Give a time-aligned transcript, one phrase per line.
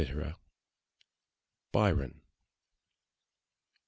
[1.71, 2.19] BYRON.